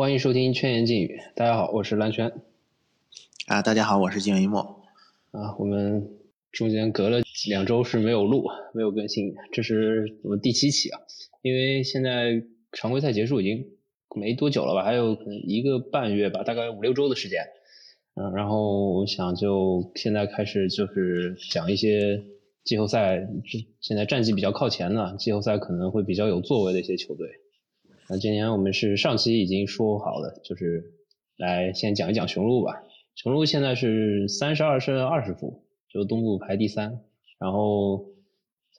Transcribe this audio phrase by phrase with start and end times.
[0.00, 1.18] 欢迎收听《圈言禁语》。
[1.34, 2.32] 大家好，我是蓝轩。
[3.48, 4.82] 啊，大家好，我是金一墨。
[5.30, 6.08] 啊，我们
[6.50, 7.18] 中间隔了
[7.50, 11.00] 两周是没有录，没有更新，这是我们第七期啊。
[11.42, 12.42] 因为现在
[12.72, 13.66] 常规赛结束已经
[14.16, 17.42] 没多久了吧，还有可能一个半月吧，大概五六周的时间。
[18.14, 22.22] 嗯，然后我想就现在开始就是讲一些
[22.64, 23.28] 季后赛，
[23.82, 27.28] 现在战绩比较靠前的，季后赛可能会比较有作为的一些球队。
[28.12, 30.82] 那今年我们是上期已经说好了，就是
[31.36, 32.82] 来先讲一讲雄鹿吧。
[33.14, 36.98] 雄鹿现在是三十二胜二十负，就东部排第三。
[37.38, 38.06] 然后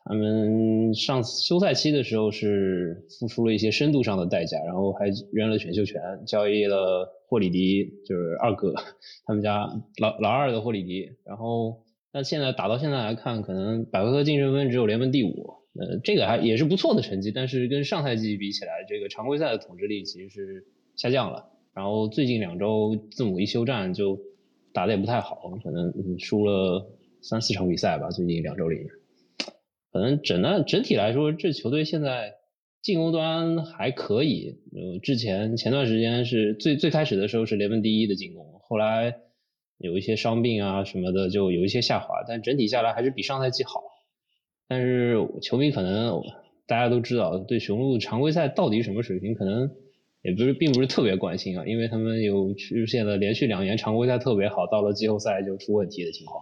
[0.03, 8.73] 他们上休赛期的时候是付出了一些深度上的代价，然后还扔了选秀权，交易了霍里迪，就是二哥
[9.25, 9.65] 他们家
[10.01, 11.09] 老老二的霍里迪。
[11.23, 15.60] 然后但现在打到现在来看，可能百回合净胜分只有联盟第五。
[15.79, 21.49] 呃，这个还也是不错的成绩，但是跟上赛季比起来，这个常规赛的统治力其实是下降了。
[21.73, 24.19] 然后最近两周字母一休战就
[24.73, 26.85] 打的也不太好，可能输了
[27.21, 28.09] 三四场比赛吧。
[28.09, 28.87] 最近两周里面，
[29.93, 32.33] 可能整的整体来说，这球队现在
[32.81, 34.59] 进攻端还可以。
[34.73, 39.15] 呃，之前前段时间是最最开始的时候是联盟第一的进攻，后来
[39.77, 43.81] 有一些伤病啊什么的，就有一些下滑，但整体下来还是比上赛季好。
[44.71, 46.23] 但是球迷可能
[46.65, 49.69] 大家都知道，对雄鹿常规赛到底什么水平，可能
[50.21, 56.41] 也不是并不是特别关心啊，因为他们有出现了连续两年常规赛特别好，到了季后赛就出问题的情况。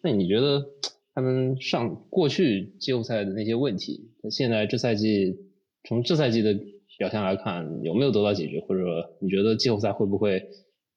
[0.00, 0.64] 那你觉得
[1.12, 5.36] 他们上过去季后赛的那些问题，现在这赛季
[5.82, 6.56] 从这赛季的
[6.98, 8.60] 表现来看，有没有得到解决？
[8.60, 10.50] 或者你觉得季后赛会不会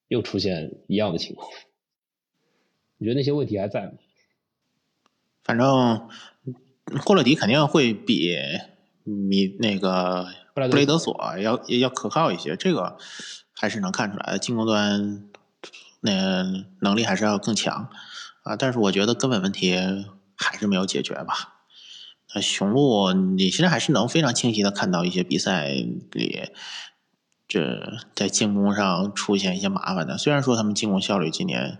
[0.07, 1.49] 又出现一样的情况？
[2.99, 3.93] 你觉得那些问题还在吗？
[5.49, 6.07] 反正
[7.03, 8.37] 霍勒迪肯定会比
[9.03, 12.99] 米那个布雷德索要要可靠一些，这个
[13.55, 14.37] 还是能看出来的。
[14.37, 15.23] 进攻端
[16.01, 16.43] 那
[16.81, 17.89] 能力还是要更强
[18.43, 19.75] 啊，但是我觉得根本问题
[20.35, 21.63] 还是没有解决吧。
[22.35, 25.69] 那雄鹿，你现在还是能非常清晰的看到一些比赛
[26.11, 26.43] 里，
[27.47, 30.15] 这在进攻上出现一些麻烦的。
[30.15, 31.79] 虽然说他们进攻效率今年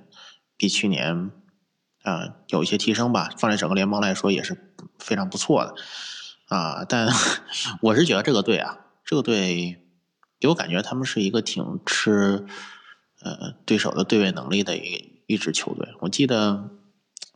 [0.58, 1.30] 比去年。
[2.04, 5.76] 啊，有一些提升吧，放在整个联盟来说也是非常不错的
[6.48, 6.86] 啊。
[6.88, 7.10] 但
[7.84, 9.84] 我是觉得这个队啊，这个队
[10.40, 12.46] 给我感觉他们是一个挺吃
[13.22, 15.90] 呃对手的对位能力的一一支球队。
[16.00, 16.70] 我记得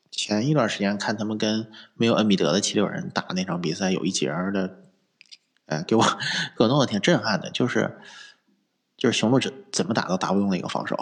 [0.10, 4.80] 前一段时间看他们跟没有恩比德的七六人打那场比赛，有一节的，
[5.66, 6.04] 呃，给我
[6.58, 8.00] 给我弄得挺震撼的，就是
[8.96, 10.98] 就是雄鹿怎怎么打都打不动的一个防守，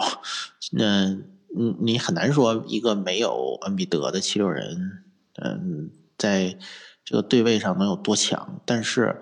[0.72, 1.16] 那。
[1.54, 5.04] 嗯，你很难说一个没有恩比德的七六人，
[5.34, 6.56] 嗯，在
[7.04, 8.60] 这个对位上能有多强？
[8.64, 9.20] 但是，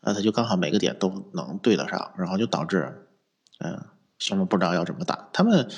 [0.00, 3.06] 呃，他就刚好每个点都能对得上，然后就导致，
[3.58, 3.84] 嗯，
[4.18, 5.28] 雄鹿不知道要怎么打。
[5.34, 5.68] 他们，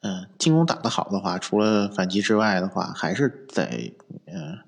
[0.00, 3.92] 嗯，进攻打得好的话，除了反击之外的话，还是在，
[4.26, 4.58] 嗯，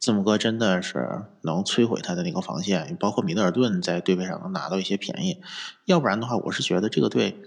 [0.00, 5.40] 字母哥真的是能摧毁他的那个防线，包括米德尔顿在对位上能拿到一些便宜。
[5.84, 7.40] 要不然的话，我是觉得这个队。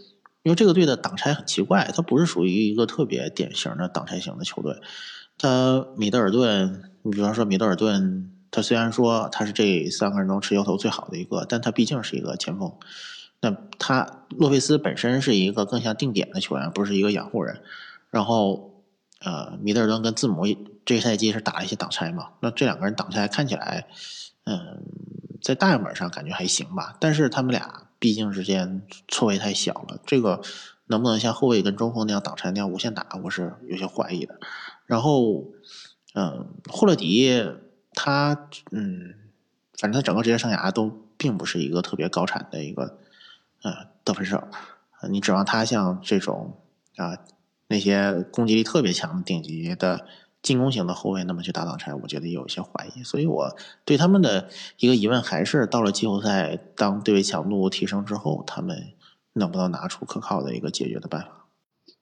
[0.44, 4.79] 因为这个队的挡拆很奇怪，他不是属于一个特别典型的挡拆型的球队。
[5.38, 12.73] 他米德尔顿，你比方说米德尔顿，他虽然说他是这三个人中持球头最好的一个，但他毕竟是一个前锋。
[13.41, 17.61] 那他洛佩斯本身是一个更像定点的球员，不是一个养护人。
[18.09, 18.83] 然后，
[19.19, 20.45] 呃，米德尔顿跟字母
[20.85, 22.29] 这赛季是打了一些挡拆嘛？
[22.41, 23.88] 那这两个人挡拆看起来，
[24.45, 24.83] 嗯，
[25.41, 27.88] 在大样本上感觉还行吧，但是他们俩。
[27.99, 30.41] 毕竟之间错位太小了，这个
[30.87, 34.39] 能不能像后卫跟中锋那样挡拆那样无限打，我是有些怀疑的。
[34.85, 35.45] 然后，
[36.15, 37.45] 嗯，霍勒迪
[37.93, 39.15] 他，嗯，
[39.77, 42.97] 反正他整个职业生涯都并不是一个特别高产的一个，
[43.61, 44.47] 呃，得分手。
[45.09, 46.57] 你指望他像这种
[46.95, 47.17] 啊
[47.67, 50.07] 那些攻击力特别强的顶级的。
[50.41, 58.94] 进攻型的后卫那么去打挡拆，我觉得有一些怀疑，所以我对他们的一个疑问还是到了季后赛，当对位强度提升之后，他们
[59.33, 61.46] 能不能拿出可靠的一个解决的办法？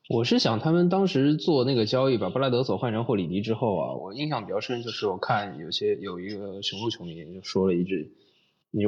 [0.10, 8.16] 我是想，他们当时做那个交易，把布莱德索换成霍里尼之后啊，我印象比较深，就是我看有些有一个雄鹿球迷就说了一句
[8.72, 8.86] ：“你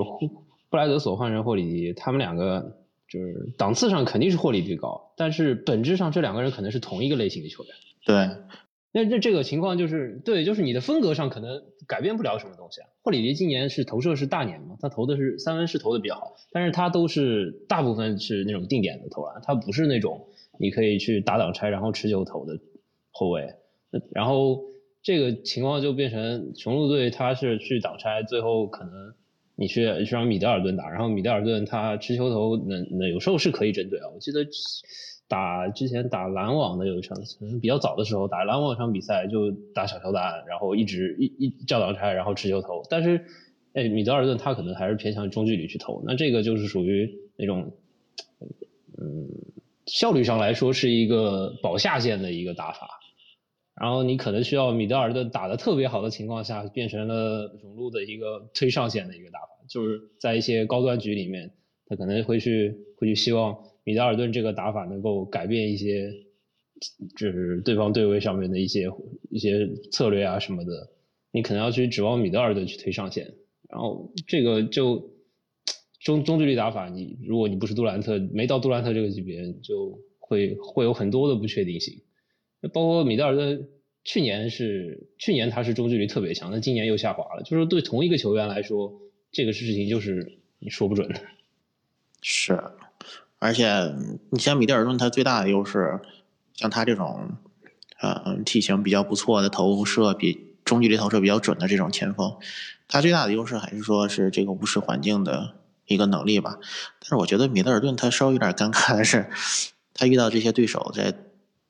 [0.69, 2.77] 布莱德索换成霍里尼，他们两个
[3.09, 7.73] 就是档次上肯定是霍里迪高，但是本质上这两个人可能是同一个类型的球员。”
[8.05, 8.29] 对。
[8.91, 12.87] 那这这个情况就是对，就是你的风格上可能改变不了什么东西啊。
[13.03, 20.27] 霍里迪今年是投射是大年嘛，他投的是三分是投的比较好，但是他都是大部分是那种定点的投篮，他不是那种
[20.57, 22.59] 你可以去打挡拆然后持球投的
[23.11, 23.53] 后卫。
[24.11, 24.63] 然后
[25.01, 29.13] 这个情况就变成雄鹿队他是去挡拆，最后可能
[29.55, 34.09] 你去去让米德尔顿打，然后米德尔顿他持球头能能有时候是可以针对啊。
[34.13, 34.45] 我记得
[35.29, 42.83] 打之前打篮网的有一场，可能比较早的时候打篮网场比赛就打小乔丹，然后一直一一教导拆，然后持球投。
[42.89, 43.23] 但是
[43.73, 47.71] 哎，米德尔顿他可能还是偏向中距离去投，那这个就是属于那种
[48.97, 49.29] 嗯
[49.85, 52.99] 效率上来说是一个保下线的一个打法。
[53.79, 61.51] 然后你可能需要米德尔顿打的特别好的情况下，变成了雄鹿的一个推上线的一个打法，就是在一些高端局里面，
[61.85, 63.55] 他可能会去会去希望
[63.89, 66.13] 米德尔顿这个打法能够改变一些，
[67.17, 68.87] 就是对方对位上面的一些
[69.31, 70.91] 一些策略啊什么的，
[71.31, 73.33] 你可能要去指望米德尔顿去推上线，
[73.67, 75.09] 然后这个就
[76.01, 81.99] 中中距离打法，你如果你不是杜兰特，没到杜兰特这个级别，就会会有很多的不确定性。
[82.71, 83.67] 包括米德尔顿，
[84.03, 87.41] 去年是去年他是中距离特别强，但今年又下滑了。
[87.41, 89.01] 就是对同一个球员来说，
[89.31, 91.19] 这个事情就是你说不准的。
[92.21, 92.61] 是，
[93.39, 93.95] 而且
[94.29, 95.99] 你像米德尔顿，他最大的优势，
[96.53, 97.31] 像他这种，
[97.99, 102.37] 呃，体型比较不错的投射比中距离投射比较准的这种前锋，
[102.87, 105.55] 他最大的优势还是说是这个无视环境的
[105.87, 106.57] 一个能力吧。
[106.99, 109.29] 但是我觉得米德尔顿他稍微有点尴尬的是，
[109.93, 111.15] 他遇到这些对手在。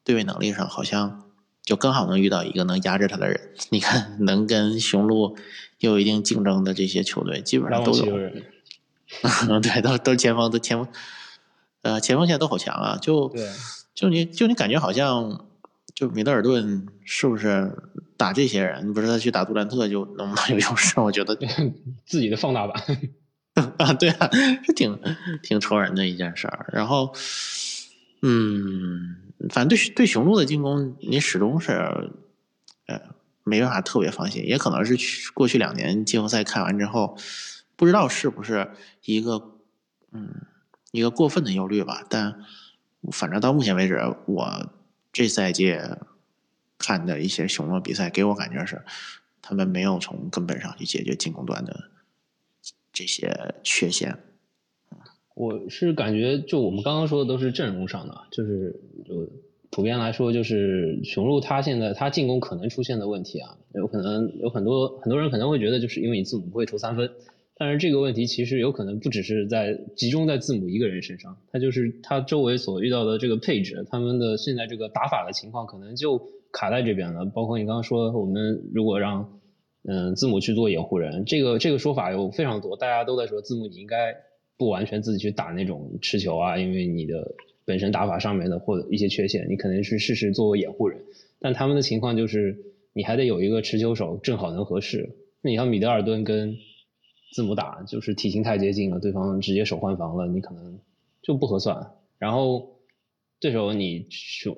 [0.02, 1.26] 对位能力上好像
[1.62, 3.52] 就刚好能遇到一个能压制他的人。
[3.70, 5.38] 你看，能跟雄鹿
[5.78, 8.06] 有一定竞争的这些球队，基本上都有。
[9.62, 10.88] 对，都都是前锋，都前锋，
[11.82, 12.98] 呃，前锋现在都好强啊！
[13.02, 13.34] 就
[13.96, 15.46] 就你就你感觉好像，
[15.96, 17.76] 就米德尔顿是不是
[18.18, 18.88] 打这些人？
[18.90, 21.00] 你不是他去打杜兰特就能不能 有优势？
[21.00, 21.36] 我觉得
[22.06, 22.84] 自己的放大版
[23.78, 24.30] 啊，对啊，
[24.64, 25.00] 是挺
[25.44, 26.68] 挺愁人的一件事儿。
[26.74, 27.14] 然后，
[28.22, 29.18] 嗯。
[29.52, 31.72] 反正对对雄鹿的进攻，你始终是，
[32.88, 33.00] 呃，
[33.46, 34.46] 没办法特别放心。
[34.46, 37.16] 也可能是去过去两年季后赛看完之后，
[37.78, 38.70] 不知道是不是
[39.06, 39.54] 一个，
[40.12, 40.42] 嗯，
[40.92, 42.06] 一个过分的忧虑吧。
[42.10, 42.44] 但
[43.12, 44.72] 反正到目前为止，我
[45.12, 45.78] 这赛季
[46.78, 48.82] 看的一些雄鹿比赛，给我感觉是，
[49.42, 51.90] 他们没有从根本上去解决进攻端的
[52.92, 54.18] 这些缺陷。
[55.36, 58.76] 我是感觉，就我们刚刚说的都是阵容上的，就是
[59.06, 59.30] 就
[59.70, 67.10] 普遍来说，就是雄鹿他现在他进攻可能出现的问题啊，有可能有很多很多人可能会觉得，就是因为你字母不会投三分，
[67.60, 76.18] 但是这个问题其实有可能不只是在集中在字母一个人身上，他就是他周围所遇到的这个配置，他们的现在这个打法的情况可能就
[76.52, 77.26] 卡在这边了。
[77.26, 79.40] 包括你刚刚说，我们如果让
[79.84, 84.16] 嗯字母去做掩护人，这个这个说法有非常多，大家都在说字母你应该。
[84.60, 87.34] 不完全自己去打那种持球啊，因为你的
[87.64, 91.00] 本身打法上面的或者一些缺陷，你可能去试试做掩护人。
[91.40, 92.58] 但他们的情况就是，
[92.92, 95.16] 你还得有一个持球手正好能合适。
[95.42, 96.58] 那你像米德尔顿跟
[97.32, 100.80] 字母打，就是体型太接近了，对方直接手换防了，你可能
[101.22, 101.92] 就不合算。
[102.18, 102.80] 然后
[103.40, 104.08] 对手你
[104.44, 104.58] 就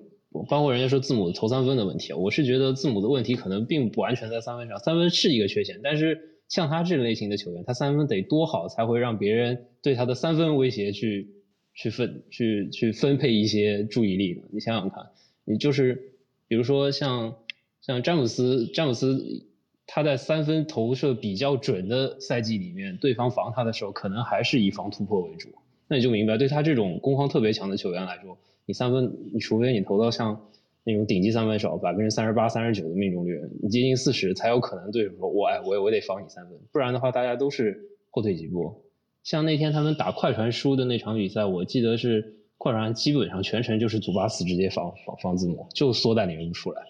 [0.50, 6.28] 包括人家说字母投三分的问题，我是觉得字母的问题可能并不完全在三分上，三分是一个缺陷，但是。
[6.52, 11.30] 像他这类型的球员，他三分得多好才会让别人对他的三分威胁去
[11.74, 14.42] 去分去去分配一些注意力呢？
[14.52, 15.12] 你想想看，
[15.46, 16.12] 你就是
[16.50, 17.38] 比如说像
[17.82, 19.46] 像詹姆斯，詹姆斯
[19.94, 25.50] 他在三分投射比较准的赛季里面，对方防他的时候，可能还是以防突破为主。
[25.88, 30.40] 那你就明白，对他这种攻防特别强的球员来说，你三分，你除非你投到像。
[30.84, 38.84] 那种顶级三分手，百分之三十八、三十九的命中率，你接近四十才有可能对手说，我哎，我我得防你三分，不然的话，大家都是后退几步。
[39.22, 46.82] 像那天他们打快船输的那场比赛，我记得是快船基本上全程就是祖巴茨直接防防防字母，就缩在里面不出来。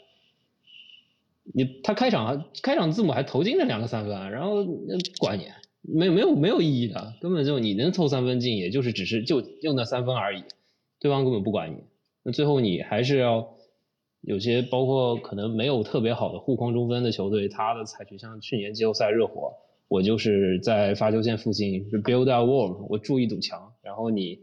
[1.54, 4.72] 你他开场开场字母还投进了两个三分，然后不
[5.20, 5.46] 管你
[5.82, 10.44] 没没有没有意义的，根本就你能投三分进，也就是只是就用那三分而已，
[11.00, 11.78] 对方根本不管你。
[12.24, 13.56] 那最后你还是要。
[14.24, 19.54] 有些包括可能没有特别好的护框中分的球队，他的采取像去年季后赛热火，
[19.88, 24.42] 我就是在发球线附近就 build a wall，我筑一堵墙，然后你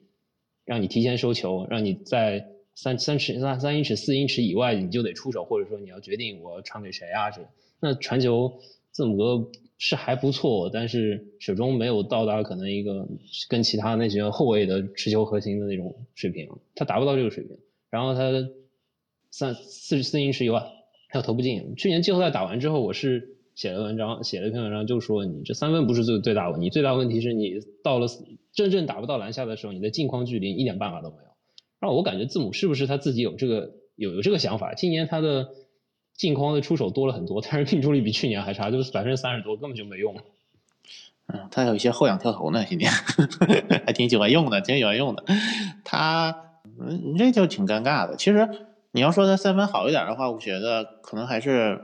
[0.64, 2.44] 让你提前收球，让你在
[2.80, 7.30] 三三尺三三英尺四英尺以外你就得出手，或者说你要决定我传给谁啊？
[7.32, 7.42] 这
[7.80, 8.60] 那传球
[8.92, 13.08] 字母哥是还不错，但是始终没有到达可能一个
[13.48, 17.58] 跟其他那些后卫的持球核心的那种水平，他达不到这个水平，
[17.90, 18.48] 然后他。
[19.30, 20.62] 三四十四英尺以外，
[21.10, 21.76] 他投不进。
[21.76, 28.08] 去年季后赛打完之后，我是写了文章，写了一篇文章，就说你这三分不是最最大问题，最大问题是你到了
[28.54, 31.27] 真正打不到篮下的时候，你的近框距离一点办法都没有。
[31.80, 34.74] 让我感觉字母是不是他自己有这个有有这个想法？
[34.74, 35.48] 今年他的
[36.14, 40.16] 近框的出手多了很多，但是命中率比去年还差，就是百分之三十多，根本就没用。
[41.26, 42.90] 嗯，他有一些后仰跳投呢，今天
[43.86, 45.24] 还挺喜欢用的，挺喜欢用的。
[45.84, 46.34] 他，
[46.80, 48.16] 嗯，这就挺尴尬的。
[48.16, 48.48] 其实
[48.92, 51.82] 你要说他三分好一点的话，我觉得可能还是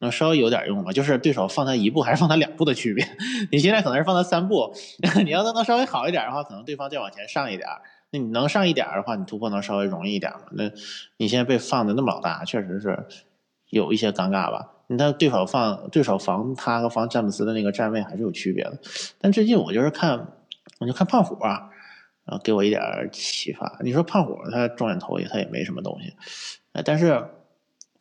[0.00, 0.92] 能稍微有点用吧。
[0.92, 3.06] 就是对手放他一步还是放他两步的区别。
[3.50, 4.74] 你现在可能是放他三步，
[5.24, 7.68] 你要他能稍微好一点的话，可能对方再往前上一点。
[8.10, 10.40] 那你能上一点的话，你突破能稍微容易一点嘛？
[10.50, 10.70] 那
[11.16, 13.06] 你现在被放的那么老大，确实是
[13.68, 14.72] 有一些尴尬吧。
[14.88, 18.76] 你看对手放对手防他和防詹姆斯的那个站位还是有区别的，
[19.20, 20.26] 但最近我就是看，
[20.80, 21.70] 我就看胖虎啊，
[22.24, 23.78] 然后给我一点启发。
[23.84, 26.12] 你说胖虎他中远投也他也没什么东西，
[26.84, 27.24] 但是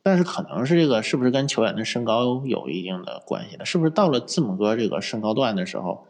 [0.09, 3.63] 但是可能是这个是不是跟球员的身高有一定的关系呢？
[3.63, 6.07] 是不是到了字母哥这个身高段的时候，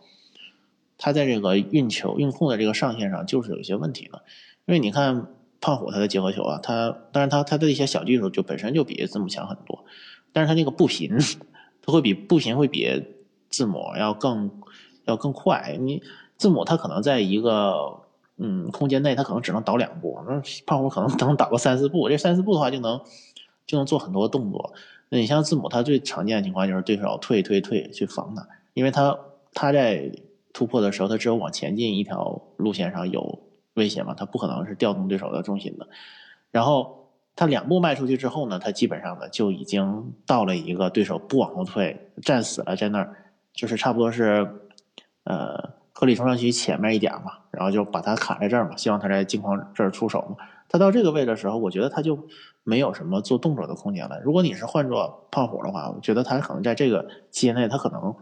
[0.97, 4.19] 他在这个运球运控的这个上限上就是有一些问题呢？
[4.67, 5.27] 因为你看
[5.59, 9.83] 胖虎他的结合球啊，他当然他他的一些小技术就本身就比字母强很多。
[10.31, 11.17] 但是他那个步频，
[11.85, 13.03] 他会比步频会比
[13.49, 14.49] 字母要更
[15.03, 15.75] 要更快。
[15.77, 16.01] 你
[16.37, 18.01] 字母他可能在一个
[18.37, 22.07] 嗯空间内，他可能只能倒两步，那胖虎可能能倒个三四步。
[22.07, 23.01] 这三四步的话，就能
[23.69, 24.73] 就能做很多动作。
[25.09, 29.15] 那你像字母，他最常见的情况就是对手退退退去防他，因为他
[29.53, 30.11] 他在
[30.51, 33.39] 突破的时候，他只有往前进一条路线上有
[33.75, 35.87] 威胁嘛，他不可能是调动对手的重心的。
[36.49, 36.97] 然后。
[37.35, 43.15] 他两步迈出去之后呢，他基本上呢就已经到了一个对手不往后退，战死了在那儿，
[43.53, 44.45] 就是差不多是，
[45.23, 50.45] 呃，合理冲上去前面一点嘛，然后就把他卡在这儿嘛，希望他在镜框这儿出手嘛。
[50.69, 52.27] 他到这个位置的时候，我觉得他就
[52.63, 54.21] 没有什么做动作的空间了。
[54.21, 58.15] 如果你是换做胖虎的话，我觉得他可能在这个期间内，他可能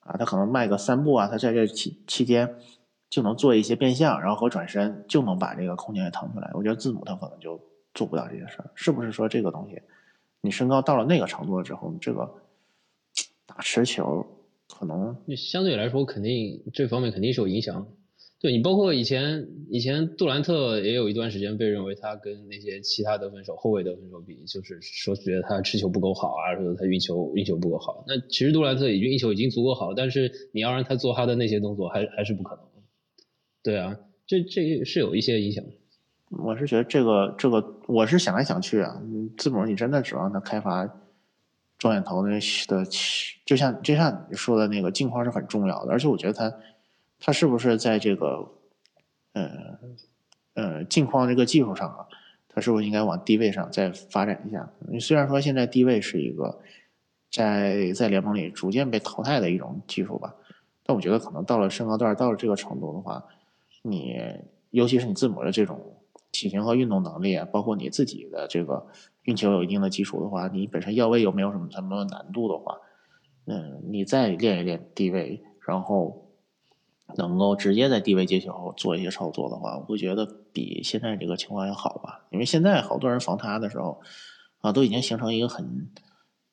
[0.00, 2.56] 啊，他可能迈个三步啊，他在这期期间
[3.08, 6.50] 就能做一些变向，然后和转身就能把这个空间给腾出来。
[6.52, 7.58] 我觉得字母他可能就。
[7.94, 9.78] 做不到这些事儿，是不是说这个东西，
[10.40, 12.26] 你身高到了那个程度了之后，这个
[13.44, 14.26] 打持球
[14.66, 17.86] 可能相对来说肯定这方面肯定是有影响。
[18.42, 28.04] 对你包括以前以前杜兰特也有一段时间被认为他跟那些其他得分手后卫得分手比，就是说觉得他持球不够好啊，说他运球运球不够好。
[28.08, 32.64] 那其实杜兰特已经运球已经足够好，但是你要让他做他的那些动作，还还是不可能。
[33.62, 33.96] 对啊，
[34.26, 35.64] 这这是有一些影响。
[36.44, 39.00] 我是觉得这个这个，我是想来想去啊，
[39.38, 40.84] 字母你真的指望他开发
[41.78, 42.30] 中远投的
[42.66, 42.84] 的，
[43.46, 46.52] 就像就像你说的那个镜框是很重要的，而且我觉得他
[47.24, 48.48] 他是不是在这个
[49.32, 49.78] 呃
[50.54, 52.08] 呃镜框这个技术上啊，
[52.48, 54.68] 他是不是应该往低位上再发展一下？
[54.98, 56.60] 虽然说现在低位是一个
[57.30, 60.34] 在在联盟里逐渐被淘汰的一种技术吧，
[60.84, 63.24] 但我觉得可能到了身高段到了这个程度的话，
[63.82, 64.20] 你
[64.70, 65.80] 尤其是你字母的这种。
[66.34, 68.86] 体型和运动能力啊，包括你自己的这个
[69.24, 72.78] 运球有一定的基础的话，你本身腰围又没有什么什么难度的话，
[73.44, 76.21] 嗯，你再练一练低位，然后
[77.16, 82.24] 能够直接在低位接球做一些操作的话，我会觉得比现在这个情况要好吧。
[82.30, 84.00] 因为现在好多人防他的时候
[84.60, 85.88] 啊，都已经形成一个很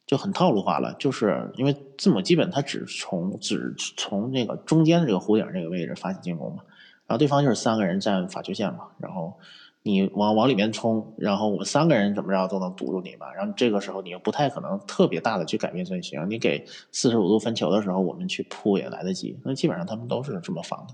[0.05, 6.63] 就很套路化了，就是因为字母基本他只从只从那个中间的这个弧顶这个位置发起进攻嘛，
[7.05, 9.39] 然后对方就是三个人站法球线嘛，然后。
[9.81, 13.31] 你往往里面冲，然后我们三个人怎么着都能堵住你嘛。
[13.33, 19.39] 然后这个时候你又不太可能特别大的去改变阵型，你给四十五度分球的时候，我们去扑也来得及。
[19.45, 20.93] 那基本上他们都是这么防的。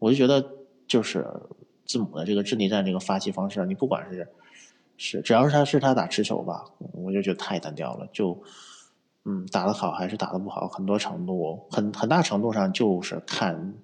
[0.00, 0.44] 我就觉得
[0.88, 1.24] 就是
[1.84, 4.28] 字母的这个阵地战这个发起方式，你不管是
[4.96, 8.08] 是只要是他是他打持球吧，我就觉得太单调了。
[8.12, 8.42] 就
[9.24, 13.74] 嗯打得好还是打得不好，很多程度很很大程度上就是看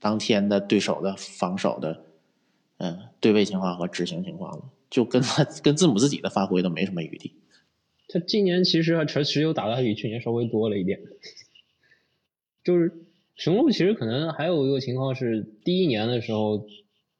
[0.00, 2.05] 当天的对手的防守的。
[3.26, 7.32] 对位情况和执行情况了，就跟他跟字母自己的发挥都没什么余地。
[8.06, 11.00] 他今年其实持持有打的还比去年稍微多了一点。
[12.62, 13.04] 就是
[13.34, 16.68] 雄鹿其实可能还有一个情况是，第一年的时候，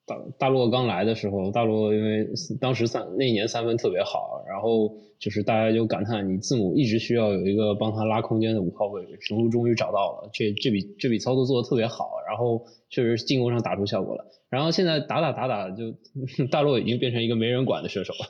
[0.07, 2.29] 大大洛刚来的时候，大洛因为
[2.61, 14.25] 当时三那一年三分特别好，然后就是大家就感叹，你字母一直需要有一个帮他拉空间的五号位，雄鹿终于找到了，这这笔这笔操作做的特别好，然后确实进攻上打出效果了。
[14.49, 15.93] 然后现在打打打打，就
[16.51, 18.29] 大洛已经变成一个没人管的射手了，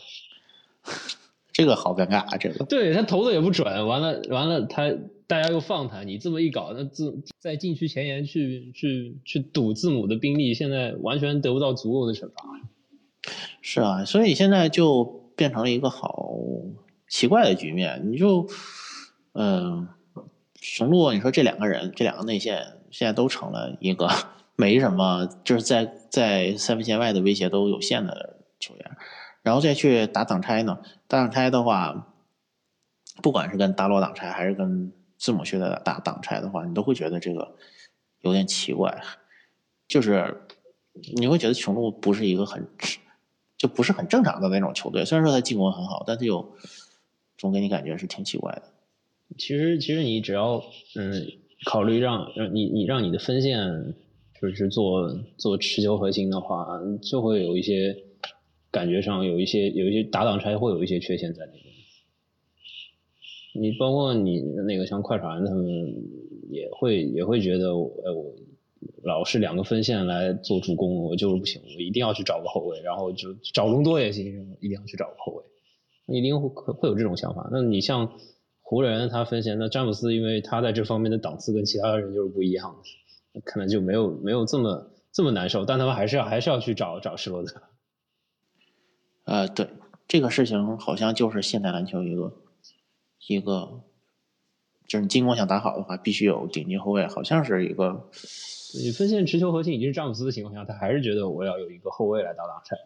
[1.53, 2.39] 这个好尴尬啊！
[2.39, 4.95] 这个对他投的也不准，完了完了，他
[5.27, 12.61] 大家又放他，你这么一搞，那字在禁区前沿去去去堵字母的兵力，现在完全得不到足够的惩罚。
[13.61, 15.05] 是啊，所以现在就
[15.37, 16.37] 变成了一个好
[17.09, 18.03] 奇怪的局面。
[18.11, 18.47] 你就
[19.33, 19.89] 嗯，
[20.61, 24.09] 雄鹿，你说这两个人，这两个内线现在都成了一个。
[24.59, 28.97] 没什么，就是在在三分线外的威胁都有限的球员，
[29.43, 30.79] 然后再去打挡拆呢？
[31.07, 32.15] 打挡拆的话，
[33.23, 37.57] 不管是跟大罗挡拆还是跟字母学的打挡拆的话，你都会觉得这个
[38.21, 39.03] 有点奇怪，
[39.89, 40.43] 就是
[41.17, 42.67] 你会觉得雄鹿不是一个很
[43.57, 45.05] 就不是很正常的那种球队。
[45.05, 46.57] 虽然说他进攻很好，但是又
[47.39, 48.63] 总给你感觉是挺奇怪的。
[49.39, 50.63] 其实，其实你只要
[50.95, 51.27] 嗯
[51.65, 53.95] 考虑让让你你让你的分线
[54.41, 56.67] 就是做做持球核心的话，
[57.03, 57.97] 就会有一些
[58.71, 61.76] 感觉上有一些有一些打挡拆会有一些缺陷在里面。
[63.61, 65.67] 你包括你那个像快船他们
[66.51, 68.35] 也会也会觉得，哎我
[69.03, 77.49] 老是两个分线来做助攻，我就是不行，我一定要去找个后卫，然后就找隆多也行，一定要去找个后卫，一定会会有这种想法。
[77.51, 78.11] 那你像。
[78.69, 82.75] 湖人他分线，那詹姆斯因为他在这方面的档次跟其他人就是不一样
[83.33, 87.63] 的，可能就没有没有这么这么难受，但他们还是要还是要去找找施罗德。
[89.23, 89.69] 呃，对，
[90.09, 92.33] 这个事情好像就是现代篮球一个
[93.27, 93.83] 一个，
[94.87, 98.09] 就是你进攻想打好的话，必须有顶级后卫，好像是一个。
[98.75, 102.77] 你分线持球核心已经是詹姆斯的情况下，他还是觉得我要有一个后卫来打挡拆。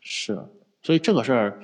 [0.00, 0.46] 是，
[0.82, 1.62] 所以这个事儿，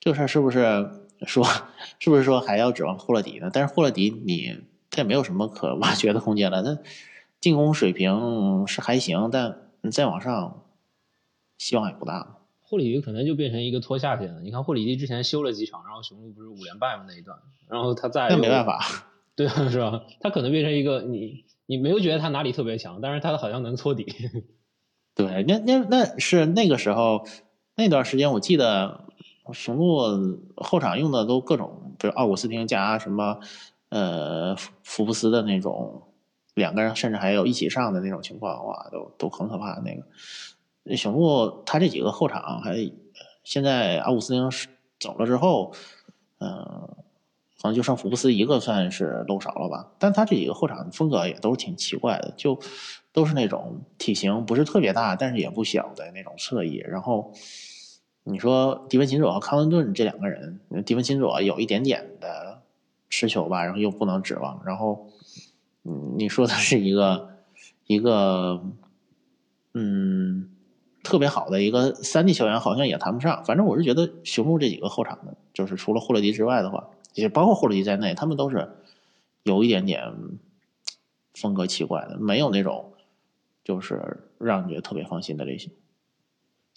[0.00, 0.90] 这个事儿是不是？
[1.24, 1.46] 说
[2.00, 3.48] 是不是说还要指望霍勒迪呢？
[3.52, 4.58] 但是霍勒迪你
[4.90, 6.64] 他也没有什么可挖掘的空间了。
[6.64, 6.82] 他
[7.38, 10.64] 进攻水平是还行，但你再往上
[11.58, 12.41] 希望也不大。
[12.72, 14.40] 霍里迪可能就变成一个拖下去了。
[14.40, 17.04] 你看霍里迪之前休了几场，然后雄鹿不是五连败嘛？
[17.06, 17.38] 那一段，
[17.68, 18.80] 然后他在那没办法，
[19.36, 20.02] 对啊，是吧？
[20.20, 24.06] 他可能变成一个你你没有觉得他哪里特别强，但是他好像能搓底。
[25.14, 27.26] 对，那那那是那个时候
[27.76, 29.04] 那段时间，我记得。
[29.52, 33.40] 雄鹿后场用的都各种，比如奥古斯汀加什么，
[33.88, 36.00] 呃，福福布斯的那种，
[36.54, 39.80] 两个人甚至还有一起上的那种情况，哇，都都很可怕。
[39.80, 40.04] 那个
[40.96, 42.90] 雄鹿他这几个后场还，
[43.44, 44.50] 现在阿古斯丁
[44.98, 45.72] 走了之后，
[46.38, 46.48] 嗯，
[47.58, 49.92] 好像就剩福布斯一个算是漏勺了吧。
[49.98, 52.58] 但他这几个后场风格也都是挺奇怪的，就
[53.12, 57.32] 都是那种体型不是特别大，但是也不小的那种侧翼，然后。
[58.24, 62.62] 你说迪文琴佐和康文顿这两个人，迪文琴佐有一点点的
[63.10, 64.62] 持球吧，然后又不能指望。
[64.64, 65.08] 然后，
[65.82, 67.30] 嗯，你说他是一个
[67.88, 68.62] 一个，
[69.74, 70.51] 嗯，
[71.02, 73.44] 特别好的一个三 D 球员，好像也谈不上。
[73.44, 78.70] 反正我是觉得雄鹿这几个后场的，就是除了霍勒迪之外的话，也包括霍勒迪在内，他们都是
[79.42, 80.12] 有一点点
[81.34, 82.92] 风格奇怪的，没有那种
[83.64, 85.72] 就是让你觉得特别放心的类型。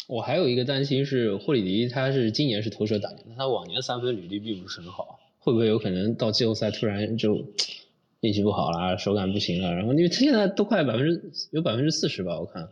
[0.08, 7.44] 我还有一个担心是霍里迪，他是今年是投射打年，他往年三分履历并不是很好，会不会有可能到季后赛突然就
[8.22, 9.74] 运气不好了，手感不行了？
[9.74, 12.68] 然后因为他现在都快百分之有百分之四十吧，我看，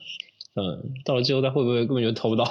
[0.56, 2.46] 嗯，到了季后赛会不会根本就投不到？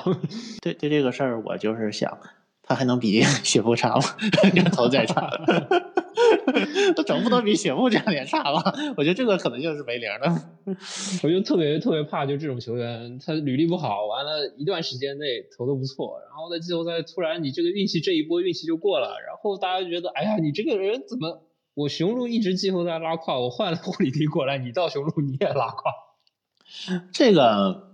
[0.61, 2.19] 对 对，这个事儿我就是想，
[2.63, 4.03] 他还能比 雪夫差吗？
[4.75, 5.31] 投再差。
[6.97, 8.73] 他总不能比雪木这样脸差吧？
[8.97, 10.75] 我觉得这个可能就是没零的。
[11.23, 21.43] 我就特别特别怕，就这种球员，他履历不好，完了一段时间内投的不错，然后在季后赛突然你这个运气这一波运气就过了，然后大家觉得，哎呀，你这个人怎么？
[21.75, 25.91] 我雄鹿一直季后赛拉胯，我换了霍里迪过来，你到雄鹿你也拉胯。
[27.13, 27.92] 这个，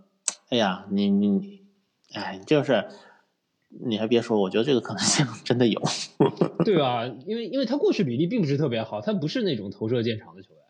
[0.49, 1.63] 哎呀，你你，
[2.15, 2.87] 哎，就是。
[3.83, 5.79] 你还别说，我觉得这个可能性 真的有，
[6.65, 7.05] 对吧？
[7.27, 10.63] 因为因为他过去履历并不是特别好，他不是那种投射见长的球员。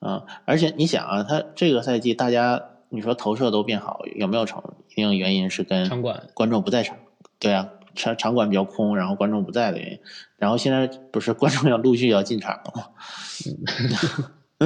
[0.00, 4.62] 嗯，而且你想啊，他这个赛季大家你说投射都变好，有没有成？
[4.88, 6.96] 一定原因是跟场馆观众不在场，
[7.38, 9.98] 对啊，场场馆比较空，然后观众不在的原因。
[10.38, 12.86] 然后现在不是观众要陆续要进场了吗？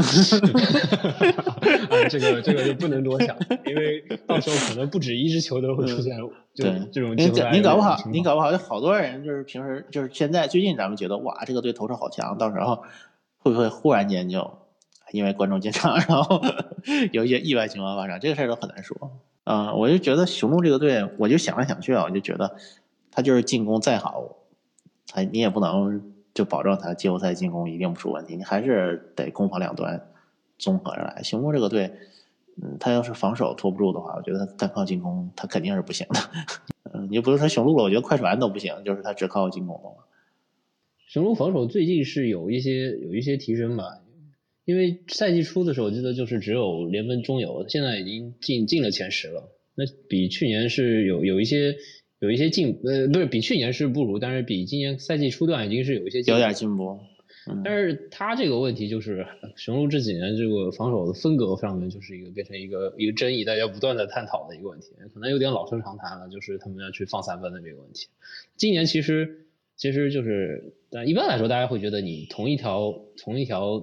[2.08, 6.16] 这个这个就不能多想，因为到时候可能不止一支球队会出现
[6.54, 7.12] 就这种。
[7.16, 12.84] 你你搞不好，你搞不好有好多人就是平时就是现在最近咱们觉得哇这个队投射好强，到时候
[13.38, 14.58] 会不会忽然间就
[15.10, 16.40] 因为观众进场，然后
[17.10, 18.20] 有一些意外情况发生？
[18.20, 18.96] 这个事儿都很难说。
[19.42, 22.54] 嗯，我就觉得雄鹿这个队，我就想来想去啊，我就觉得
[23.10, 24.36] 他就是进攻再好，
[25.08, 26.12] 他你也不能。
[26.32, 30.08] 就保证他季后赛进攻一定不出问题，你还是得攻防两端
[30.58, 31.22] 综合着来。
[31.22, 31.92] 雄鹿这个队，
[32.62, 36.20] 嗯，他要是防守拖不住的话，我觉得他单靠进攻他肯定是不行的。
[36.94, 40.06] 嗯，你不是说雄鹿了，我觉得快船都不行，就是他只靠进攻的话。
[41.08, 44.00] 雄鹿防守最近是有一些有一些提升吧，
[44.64, 51.76] 因为赛季初的时候我记得就是只有联盟中游，现在已经进进了前十了，那比去年是有有一些。
[52.20, 57.00] 有一些进呃不是比去年是不如，但是比今年赛季初段已经是有一些有点进步。
[57.64, 68.08] 但是他这个问题就是雄鹿这几年这个防守的风格上面就是一个变成一个一个争议，大家不断的探讨的一个问题，可能有点老生常谈了，就是他们要去放三分的这个问题。
[68.56, 73.82] 今年其实其实就是，但一般来说大家会觉得你同一条同一条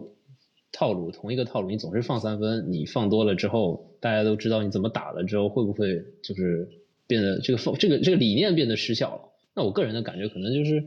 [0.71, 6.69] 套路，同一个套路，你总是放三分，你放多了之后，大家都知道你怎么打了之后，会不会就是
[7.07, 9.21] 变得这个放这个这个理念变得失效了？
[9.55, 10.83] 那我个人的感觉可能就是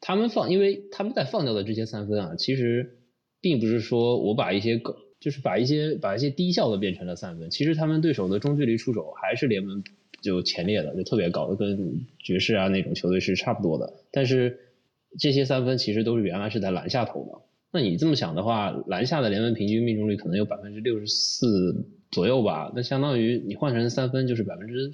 [0.00, 2.98] 他们放，因为他们在放掉的这些三分啊，其实
[3.40, 9.82] 并不是说我把一些个就是把一些把一些低效的变成了三分，其实他们对手的中距离出手还是联盟
[10.22, 14.58] 就前列的，就特别高的，跟爵士啊那种球队是差不多的，但是
[15.18, 17.40] 这些三分其实都是原来是在篮下投的。
[17.72, 22.72] 那你这么想的话，篮下的联盟平均命中率可能有百分之六十四左右吧？
[22.76, 24.92] 那相当于你换成三分就是百分之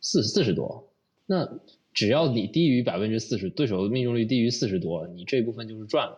[0.00, 0.88] 四四十多。
[1.26, 1.60] 那
[1.92, 6.16] 只要你低于百分之四十，对手命中率低于四十多，你这部分就是赚了。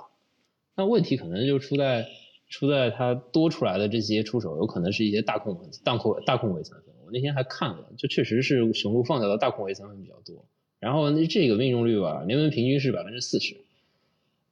[0.76, 2.06] 那问题可能就出在
[2.48, 6.94] 出在他多出来的这些出手，有可能是一些大空大空大空位三分。
[7.04, 10.44] 我那天还看了，就确实是雄鹿放掉的大空位三分比较多。
[10.78, 13.56] 然后那这个命中率吧，联盟平均是百分之四十。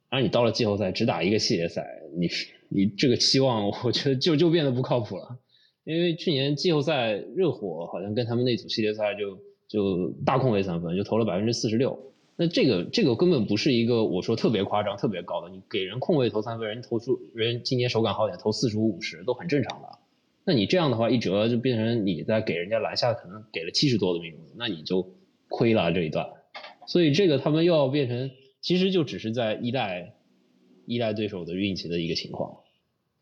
[0.09, 2.29] 而你到了季后赛只打一个系列赛，你
[2.69, 5.37] 你这个期望，我觉得就就变得不靠谱了。
[5.83, 19.87] 因为去年季后赛热火好像跟他们那组系列赛就就大空位三分就投了百分之四十六，那这个这个根本不是一个我说特别夸张特别高的，你给人空位投三分，人投出人今年手感好点投四十五五十都很正常的。
[20.43, 25.13] 那你这样的话一折就变成你在给人家篮下可能给了七十多的命中率，那你就
[25.49, 26.27] 亏了这一段。
[26.87, 28.31] 所以这个他们又要变成。
[28.63, 30.13] 其实就只是在依赖
[30.85, 32.57] 依赖对手的运气的一个情况，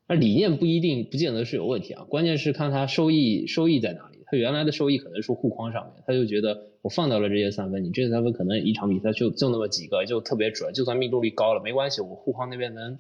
[0.10, 4.18] 那理念不一定不见得是有问题啊，关键是看他收益收益在哪里。
[4.26, 12.98] 他原来的收益可能是护框上面，他就觉得我放掉了这些三分，你这些三分可能一场比赛就就那么几个，就特别准，就算命中率高了没关系，我护框那边能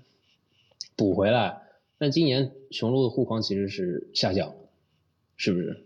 [0.95, 1.63] 补回来。
[1.97, 4.55] 但今年雄鹿的护框其实是下降了，
[5.35, 5.83] 是不是？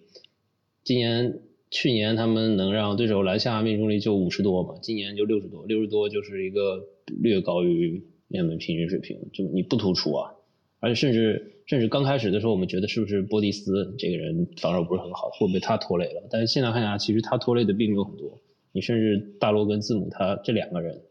[0.83, 1.39] 今年。
[1.75, 6.88] 去年他们能让对手篮下命中率就五十多嘛，今年就六十多，六十多就是一个
[7.19, 10.33] 略高于联盟平均水平，就你不突出啊，
[10.84, 18.41] 而且甚至甚至刚开始的时候我们觉得是不是波蒂斯这个人防守不是很好，会被他拖累了，但是现在看下其实他拖累的并没有很多，
[18.74, 21.02] 你甚至大洛跟字母他这两个人，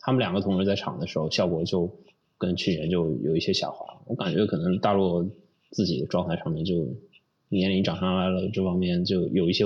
[0.00, 1.94] 他们两个同时在场的时候效果就
[2.38, 5.28] 跟去年就有一些下滑，我感觉可能大洛
[5.70, 6.96] 自己的状态上面就
[7.50, 9.64] 年龄长上来了，这方面就有一些。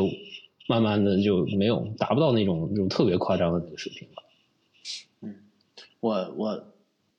[0.68, 4.22] 慢慢的就没有达不到那种那种特别夸张的那个水平了。
[5.20, 5.34] 嗯，
[5.98, 6.71] 我我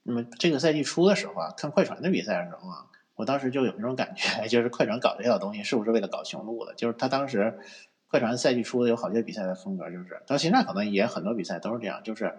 [0.04, 2.86] 那么这个赛季初的时候啊，看快船的比赛的时候啊，
[3.16, 6.74] 我当时就有那种感觉， 就是快船搞这套东西是不是为了搞雄鹿的？
[6.74, 7.58] 就是他当时
[8.06, 12.38] 快船赛季初有好些比赛的风格，就是到现在可能也很多比赛都是这样，就是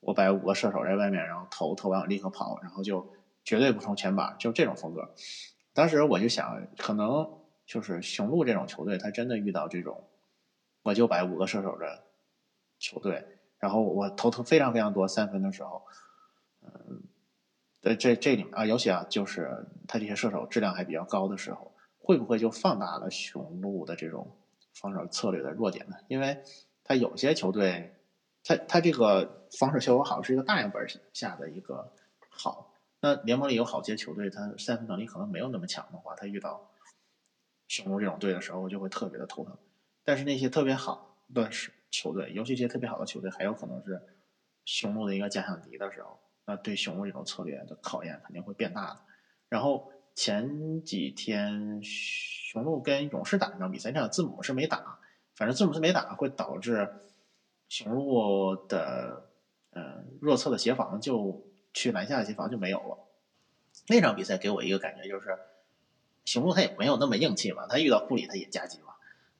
[0.00, 3.12] 我摆五个射手在外面，然后投投完我立刻跑，然后就
[3.44, 5.14] 绝对不冲前板，就这种风格。
[5.72, 7.28] 当时我就想，可能
[7.64, 10.04] 就是雄鹿这种球队，他真的遇到这种。
[10.82, 12.04] 我就摆五个射手的
[12.78, 13.24] 球队，
[13.58, 15.82] 然后我投投非常非常多三分的时候，
[16.62, 17.02] 嗯，
[17.80, 24.36] 在这这里面啊，尤其啊，就是他这些射手质量还比较高的时候，会不会就放大了雄鹿的这种
[24.74, 25.96] 防守策略的弱点呢？
[26.08, 26.42] 因为
[26.84, 27.94] 他有些球队，
[28.42, 31.92] 他他这个防守效果好是一个大样本下的一个
[32.28, 36.70] 好，那联盟里有好些球队，他三分能力可能没有那么强的话，他遇到
[37.68, 39.56] 雄鹿这种队的时候，就会特别的头疼。
[40.02, 41.48] 但是那些特别好的
[41.90, 44.00] 球队，尤其一些特别好的球队，还有可能是
[44.64, 46.18] 雄鹿的一个假想敌的时候，
[46.50, 49.00] 那对雄鹿这种策略的考验肯定会变大的。
[49.48, 54.98] 然后前几天雄鹿跟勇士打那场比赛，那场字母是没打，
[55.34, 56.92] 反正字母是没打，会导致
[57.68, 59.28] 雄鹿的
[59.70, 62.98] 嗯弱侧的协防就去篮下的协防就没有了。
[63.88, 65.38] 那场比赛给我一个感觉就是，
[66.24, 68.94] 雄鹿他也没有那么硬气嘛，他遇到库里他也夹击嘛。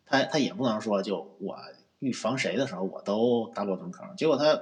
[0.06, 1.56] 他他也不能说就我
[1.98, 4.60] 预防谁的时候我都大洛蹲坑，结果他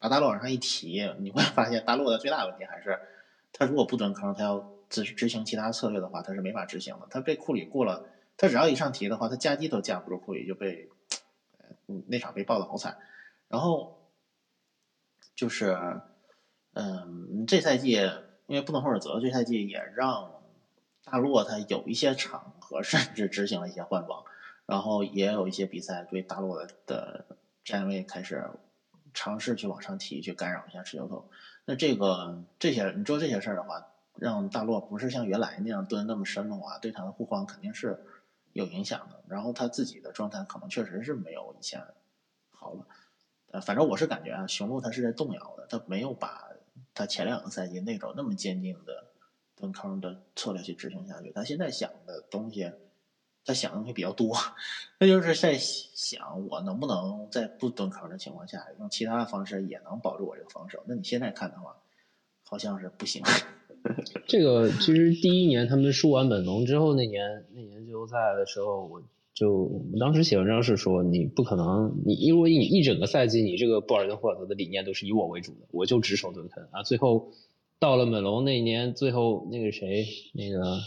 [0.00, 2.98] 把大洛往上一提，你会发现大洛的最大问题还是
[3.52, 7.06] 他如果不蹲坑，他要执执行其他策略的话，他是没法执行的。
[7.08, 10.88] 他被库里过了，他只要一上提的话，他夹击都架不住库里，就被
[12.08, 12.98] 那场被爆的好惨。
[13.46, 14.10] 然后
[15.36, 15.78] 就是
[16.72, 17.92] 嗯，这赛季
[18.46, 20.32] 因为不能霍尔泽，这赛季也让。
[21.02, 24.22] 大洛他有一些场合甚至执行了一些换防，
[24.66, 27.24] 然后也有一些比赛对大洛的的
[27.64, 28.44] 站位开始
[29.14, 31.28] 尝试去往上提，去干扰一下持球投。
[31.64, 38.04] 那这个这些你做这些事儿的话，让大洛不是像原来那样蹲那么深的话，对他的护框肯定是
[38.52, 39.22] 有影响的。
[39.28, 41.82] 然后他自己的状态可能确实是没有以前
[42.50, 42.86] 好了。
[43.52, 46.48] 呃，反正我是感觉啊，雄鹿他是在动摇的，他没有把
[46.94, 49.06] 他前两个赛季那种那么坚定的。
[49.56, 52.72] 蹲坑的策略去执行下去，他现在想的东西，
[53.44, 54.36] 他想的东西比较多，
[54.98, 60.82] 那就是在想我能不能在不蹲坑的情况下，用其他的方式也能保住我这个防守。
[60.86, 61.76] 那你现在看的话，
[62.44, 63.22] 好像是不行。
[64.28, 77.32] 这个其实第一年他们输完本龙之后，那年那年季后赛的时候，我就我当时写文章是说，你不可能，你因为你一整个赛季，你这个布尔登霍尔德的理念都是以我为主的，我就只守蹲坑啊，最后。
[77.80, 80.78] 到了猛龙那一年，最后那个谁，那个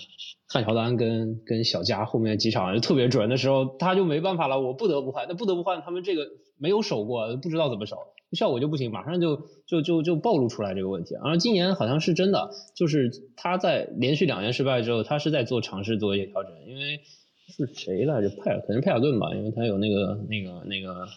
[0.48, 6.28] 汉乔丹跟跟小加后面几场就特别准的时候，他就没办法了，我不得不换，那不得不换，他们这个
[6.60, 7.98] 没有守过，不知道怎么守，
[8.34, 11.16] 效果就不行，马上就就就就暴露出来这个问题。
[11.16, 17.00] 然后今年好像是真的，就是他在连续两年失败之后，他是在做尝试做一些调整，因为
[17.48, 18.30] 是谁来着？
[18.30, 21.08] 佩尔可能佩尔顿吧，因为他有那个那个那个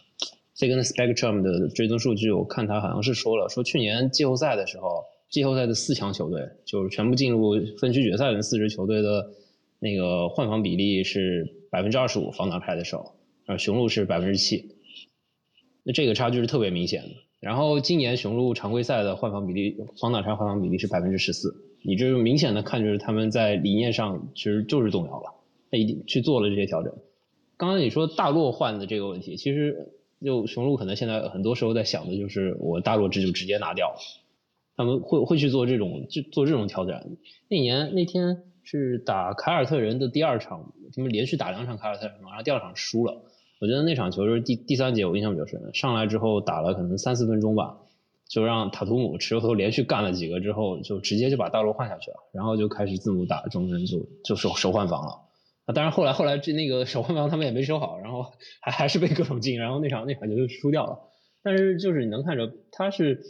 [0.54, 5.04] 这跟 Spectrum 的追踪数据，我看他好像是说了，说去年季后赛的时候。
[5.28, 9.30] 季后赛的四强球队，就是全部进入分区决赛的四支球队的
[9.78, 13.14] 那个换防比例是百分之二十五，防打派的手，
[13.46, 14.76] 啊，雄鹿是百分之七，
[15.82, 17.08] 那这个差距是特别明显的。
[17.40, 25.34] 然后今年雄鹿常规赛的换防比例，防打差换防比例是百分之十四，你这就明显的看就是他们在理念上其实就是动摇了，
[25.70, 26.92] 他一定去做了这些调整。
[27.58, 29.92] 刚刚你说大洛换的这个问题，其实
[30.24, 33.96] 就雄鹿可能现在很多时候在想的就是我大洛这就直接拿掉了。
[34.76, 37.16] 他们会会去做这种就做这种调整。
[37.48, 43.22] 那年那天是打凯尔特人的第二场，他们连续打两场凯尔特人，然后第二场输了。
[43.58, 45.58] 我觉得那场球是第第三节，我印象比较深。
[45.72, 47.78] 上来之后打了可能三四分钟吧，
[48.28, 55.22] 就让塔图姆持球头连续干了几个之后，就直接就把大罗换下去了，然后就开始字母打中锋就就守守换防了。
[55.64, 58.26] 啊，当然后来后来这那个守换防他们也没守好，然后
[58.60, 60.98] 还还是被各种进，然后那场那场球就输掉了。
[61.42, 63.22] 但是就是你能看着他是。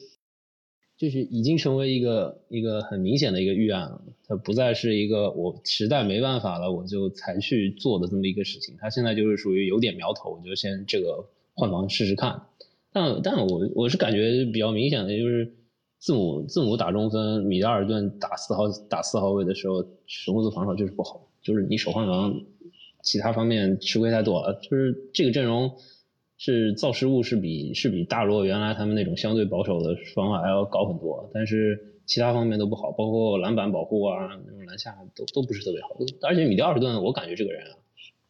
[0.97, 12.41] 就是已经成为一个一个很明显的一个预案了，它不再是一个我实在没办法了我就才去做的这么一个事情，它现在就是属于有点苗头，我就先这个换防试试看。
[12.93, 15.53] 但但我我是感觉比较明显的，就是
[15.99, 22.35] 字母字母打中锋，米德尔顿打四号打四号位的时候，雄鹿的防守就是不好，就是你手换防，
[23.03, 25.71] 其他方面吃亏太多了，就是这个阵容。
[26.39, 35.97] 是造失误是比是比大罗原来他们那种相对保守的方法还要高很多，但是其他方面都不好，包括篮板保护啊，那种篮下都都不是特别好。
[36.23, 37.79] 而且米德尔顿，我感觉这个人啊，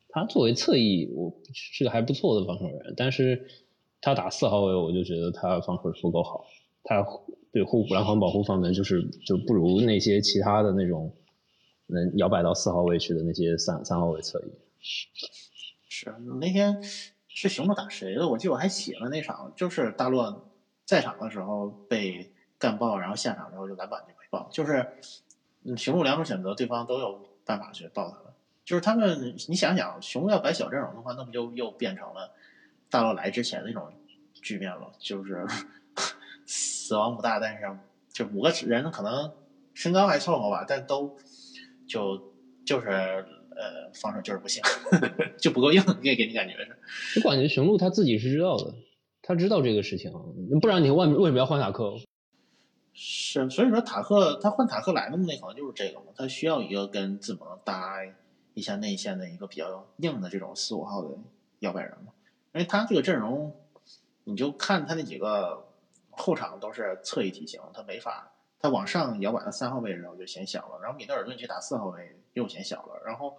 [0.09, 3.45] 他作为侧翼，我是个还不错的防守人，但是
[4.01, 6.47] 他打四号位，我就觉得他防守不够好，
[6.85, 7.05] 他
[7.53, 11.13] 对护篮防保护方面就是就不如那些其他的那种
[11.89, 14.53] 能摇摆到四号位去的那些三三号位侧翼。
[15.89, 16.81] 是那天。
[17.39, 18.27] 是雄鹿打谁的？
[18.27, 20.49] 我记得我还写了那场，就是大洛
[20.87, 24.49] 在场的时候被干爆，然后下场之后就篮板就被爆。
[24.51, 24.95] 就是，
[25.63, 28.33] 嗯，雄鹿两种选择，对方都有办法去爆他们。
[28.65, 32.33] 就是他们，你想想，雄鹿要摆小阵容的话，那不就又变成了
[32.89, 33.93] 大洛来之前那种
[34.33, 34.91] 局面了？
[34.99, 35.47] 就是
[36.49, 37.79] 死亡不大，但是
[38.15, 39.31] 就五个人可能
[39.75, 41.15] 身高还凑合吧，但都
[41.87, 42.33] 就
[42.65, 43.27] 就是。
[43.57, 44.63] 呃，防守就是不行，
[45.41, 47.21] 就不够硬，给给你感觉是。
[47.25, 48.75] 我感觉雄鹿他自己是知道的，
[49.23, 50.13] 他知道这个事情，
[50.61, 51.97] 不然你为为什么要换塔克？
[52.93, 57.97] 是，所以说塔克他换塔克来的目的可能就是这个嘛，他需要一个跟字母搭
[58.55, 61.11] 一下内线的一个比较硬的这种四五号的
[61.61, 62.13] 摇摆人嘛。
[62.55, 63.55] 因为他这个阵容，
[64.25, 65.67] 你就看他那几个
[66.11, 68.33] 后场都是侧翼体型，他没法。
[68.67, 73.39] 他往上摇摆到三号位的时候就显小了，然后米德尔顿去打四号位又显小了，然后，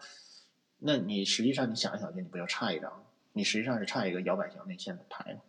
[0.79, 5.41] 那你实际上你想一想，就你不要差一张，你实际上是差一个摇摆型内线的牌嘛，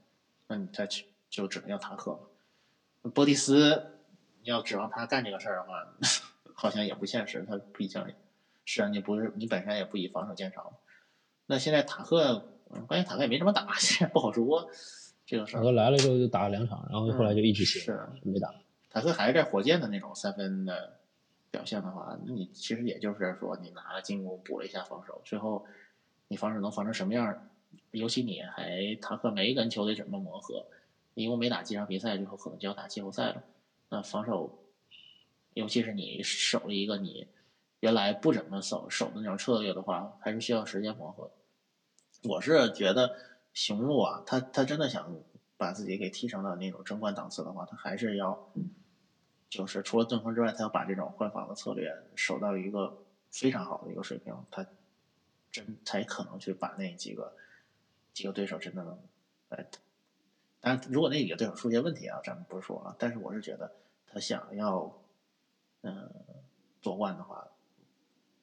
[0.48, 3.10] 那你再去就只能要塔克了。
[3.10, 4.00] 波蒂斯，
[4.42, 5.86] 你要指望他干这个事儿的话，
[6.54, 8.04] 好像也不现实，他毕竟
[8.64, 10.72] 是啊，你不是你本身也不以防守见长。
[11.46, 14.68] 那现在塔克，关键塔克也没怎么打， 现在不好说
[15.24, 15.60] 这个事儿。
[15.60, 18.52] 塔克来了之后就打了两场，然后后来就一直歇，是没打。
[18.90, 20.98] 塔克还是在火箭的那种三分的
[21.51, 25.66] 表现的话，那你其实也就是说，你拿进攻补了一下防守，最后
[26.29, 27.48] 你防守能防成什么样？
[27.90, 30.64] 尤其你还塔克没跟球队怎么磨合，
[31.14, 33.42] 因为没打几场比赛，最后可能就要打季后赛了。
[33.90, 34.59] 那防守，
[35.53, 37.27] 尤其是你守了一个你
[37.81, 41.31] 原来不怎么守守的那种策略的话，还是需要时间磨合。
[42.24, 43.16] 我是觉得
[43.53, 45.14] 雄鹿啊，他他真的想。
[45.58, 48.38] 把自己给提升到那种争冠档次的话，他还是要，
[49.50, 52.96] 就是除了阵锋之外，他要把这种换防的策略守到一个
[53.30, 54.64] 非常好的一个水平，他
[55.50, 57.34] 真才可能去把那几个
[58.14, 58.98] 几个对手真的能，
[59.48, 59.66] 哎，
[60.60, 63.72] 当然如果那几个对手出现问题啊，咱们不说啊，但是我是觉得
[64.06, 64.94] 他想要
[65.82, 66.08] 嗯
[66.80, 67.48] 夺冠的话，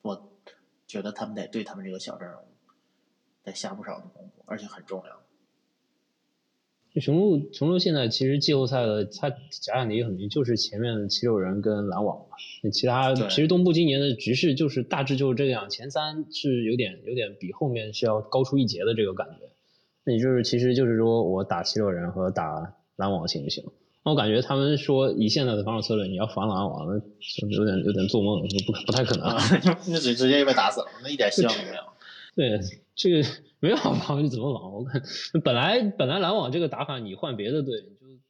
[0.02, 0.22] 我
[0.86, 2.44] 觉得他们得对他们这个小阵容
[3.44, 5.25] 得下不少的功夫，而且很重要。
[7.02, 12.38] 雄鹿雄鹿现在其实季后赛的它假想敌很明，就是前面的七六人跟篮网嘛。
[12.64, 19.46] 那其他其实东部今年的局势就是大致就是这样，前三是有点有点比后面是要高出一截的这个感觉。
[20.06, 23.64] 那也就是其实就是说我打七六人和打篮网行不行？
[24.06, 29.28] 那我感觉他们说以现在的防守策略，你要防篮网，那有点有点做梦，不不太可能。
[29.88, 31.82] 那直 直接就被打死了，那一点希望都没有。
[32.36, 32.60] 对，
[32.96, 33.24] 这个
[33.60, 34.74] 没有防你怎么防？
[34.74, 35.02] 我看
[35.44, 37.82] 本来本来篮网这个打法，你换别的队，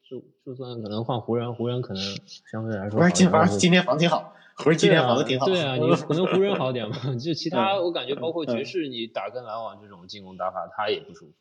[0.08, 2.04] 就就就算可能换湖人，湖人可能
[2.52, 3.00] 相对来说。
[3.00, 5.48] 不是今防今天防挺好，不是今天防的挺好。
[5.48, 6.96] 对啊，你可能湖人好点嘛？
[7.18, 11.34] 就其 他我感觉包括爵士，你打跟篮网这种进攻打法，他也不舒服。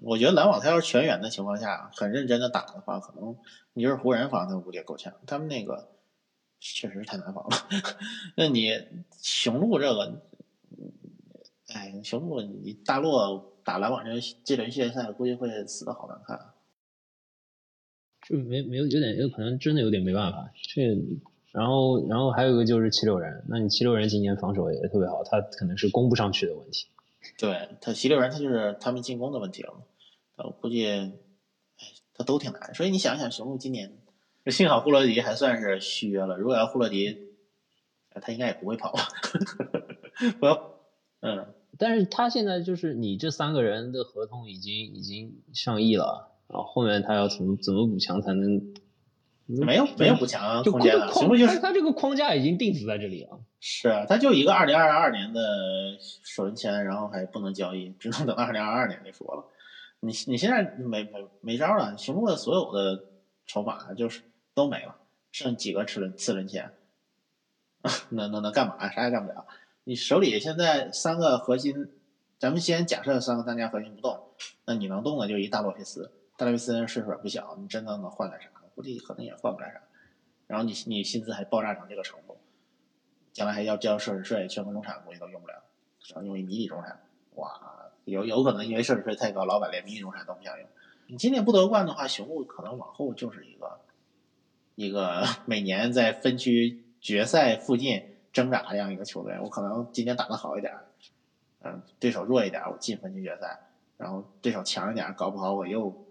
[0.00, 3.36] 我觉得篮网他要是全员的情况下，很认真的打的话，可能
[3.72, 5.12] 你就是湖人防他估计够呛。
[5.26, 5.88] 他们那个
[6.60, 7.50] 确实是太难防了。
[8.36, 8.72] 那你
[9.20, 10.22] 雄鹿这个。
[11.78, 14.10] 哎，雄鹿，你大洛打篮网这
[14.42, 16.54] 这轮系列赛，估计会死的好难看。
[18.26, 20.50] 就没没有有点有可能真的有点没办法。
[20.74, 20.82] 这
[21.52, 26.88] 然后然后还有一个就是七六人，那你七六人今年防守也特别好，他可能是攻不上去的问题。
[27.38, 29.72] 对他七六人，他就是他们进攻的问题了。
[30.36, 31.12] 我估计，哎，
[32.12, 32.74] 他都挺难。
[32.74, 33.96] 所以你想想，雄鹿今年，
[34.46, 36.36] 幸好霍勒迪还算是续约了。
[36.36, 37.36] 如果要霍勒迪，
[38.20, 38.92] 他应该也不会跑。
[40.40, 40.74] 不要，
[41.20, 41.54] 嗯。
[41.78, 48.60] 但是他现在就是你这三个人的合同已经已经上亿了，然后后面他要怎么怎么补强才能？
[49.50, 53.40] 没有没有补强空间了，什么就是他这个框架已经定死在这里了。
[53.60, 55.40] 是啊，他就一个二零二二年的
[56.22, 59.46] 首轮签，然后还不能交易，只能等二零二二年再说了。
[60.00, 63.04] 你你现在没没没招了，雄鹿的所有的
[63.46, 64.20] 筹码就是
[64.52, 64.96] 都没了，
[65.32, 66.70] 剩几个次轮次轮签，
[68.10, 68.90] 能能能干嘛？
[68.90, 69.46] 啥也干不了。
[69.88, 71.88] 你手里现在三个核心，
[72.38, 74.22] 咱们先假设三个当家核心不动，
[74.66, 78.50] 那你能动的就一大洛佩斯，大洛佩斯岁数也不小，你真的能换来啥？
[78.74, 79.80] 估计可能也换不来啥。
[80.46, 82.36] 然后你你薪资还爆炸成这个程度，
[83.32, 85.54] 将来还要交奢侈税，全国中产估计都用不了，
[86.00, 87.00] 只能用于迷你中产。
[87.36, 90.68] 哇，有有可能因为奢侈税太高，老板连迷你中产都不想用。
[91.06, 93.80] 你今年不夺冠的话，雄鹿可能往后就是一个
[94.74, 98.07] 一个 每年在分区决赛附近。
[98.32, 100.72] 挣扎这样一个球队，我可能今天打的好一点，
[101.62, 103.58] 嗯，对手弱一点，我进分区决赛；
[103.96, 106.06] 然后对手强一点，搞不好我又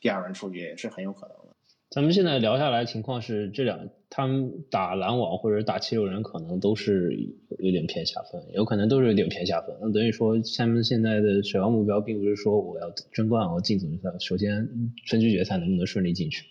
[0.00, 1.44] 第二轮出局，也是很有可能的。
[1.90, 7.12] 咱们现在聊下来情况是，这两他们打篮网或者打七六人，可能都是
[7.58, 9.76] 有点偏下分，有可能都是有点偏下分。
[9.80, 14.68] 那等于说，他们现在的首要目标，并不是说我要争冠，我进总决赛，首先
[15.06, 16.44] 分区决赛能不能顺利进去？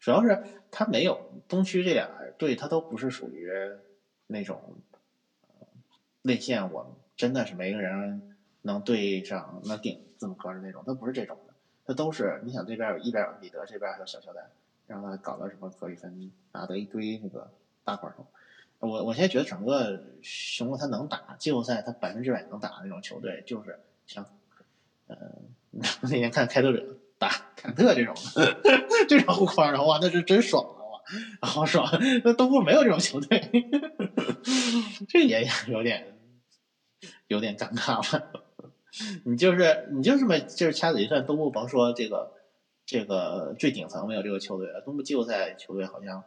[0.00, 2.08] 主要是他没有东区这俩。
[2.42, 3.48] 对他都不是属于
[4.26, 4.74] 那种
[6.22, 6.84] 内线，我
[7.16, 8.20] 真的是没个人
[8.62, 11.54] 能对上能顶这么高的那种，他不是这种的，
[11.86, 14.44] 他都是你想这边有一边有彼得，这边还有小乔丹，
[14.88, 17.48] 让他搞个什么格里芬，拿的一堆那个
[17.84, 18.26] 大块头。
[18.80, 23.78] 我我现在觉得整个雄鹿他能打季后赛，他百分之百能打那种球队，就是
[24.08, 24.26] 像
[25.06, 25.16] 嗯
[26.02, 26.84] 那天看开拓者
[27.18, 28.12] 打坎特这种
[29.08, 30.66] 这种护框，然后哇那是真爽。
[31.40, 31.86] 好爽！
[32.24, 33.40] 那东部没有这种球队，
[35.08, 36.18] 这也 有点
[37.28, 38.30] 有点尴尬了。
[39.24, 42.32] 你就是你就这么就是掐指一算，东部甭说这个
[42.84, 46.22] 这个最顶层没有这个球队了，东部季后赛球队好像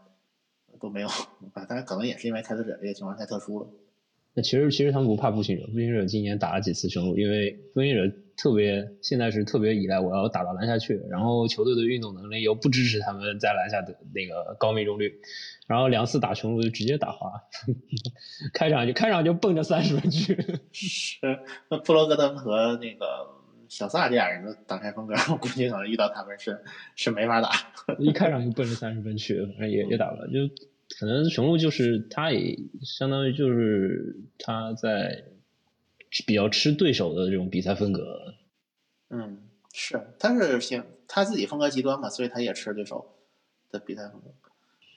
[0.80, 1.14] 都没有啊。
[1.68, 3.68] 当然可能也是因为开拓者这个情况太特殊了。
[4.34, 15.20] 那其实其实他们不怕步行者，步行者今年打了几次雄鹿，因为步行者特别现在是特别依赖我要打到篮下去，然后球队的运动能力又不支持他们在篮下的那个高命中率，
[15.68, 17.32] 然后两次打雄鹿就直接打滑，
[18.54, 20.36] 开场就开场就蹦着三十分去。
[20.72, 21.18] 是，
[21.70, 23.06] 那布罗格登和那个
[23.70, 26.62] 小萨这俩人的挡拆风格，我估计可能遇到他们是
[26.96, 27.50] 是没法打，
[28.00, 30.54] 一开场就奔着三十分去，反正也也打不了，就。
[31.00, 35.24] 可能雄鹿就是他也相当于就是他在
[36.24, 38.36] 比较吃对手的这种比赛风格。
[39.10, 43.16] 嗯，是，他是行他自己风格极端嘛，所以他也吃对手
[43.72, 44.32] 的比赛风格。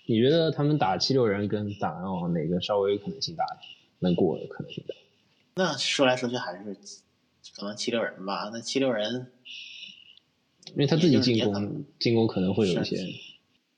[0.06, 3.44] 你觉得他们打七六人跟打篮网哪个稍微可能性大？
[4.00, 4.94] 能过的可能性大？
[5.54, 6.76] 那说来说去还是
[7.56, 8.48] 可能七六人吧。
[8.52, 9.32] 那七六人，
[10.68, 12.96] 因为他自己进攻进攻可能会有一些。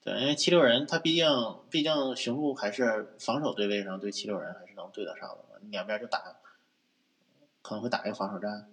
[0.05, 1.27] 对，因为七六人他毕竟
[1.71, 6.23] 毕竟雄鹿还是防守对位上对七六人还是能对得上的嘛，两边就打，
[7.63, 8.67] 可能会打一个防守战，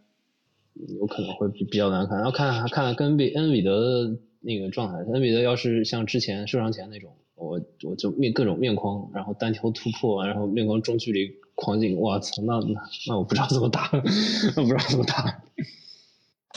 [0.99, 2.17] 有可能会比比较难看。
[2.17, 15.41] 然后看看看跟比恩比德的那个状态，恩比德要是像之前受伤前那种，我我就面各种面框，然后单挑突破，然后面框中距离狂进，我操，那那那我不知道怎么打，那不知道怎么打。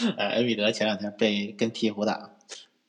[0.17, 2.37] 呃，恩比德前两天被跟鹈鹕打，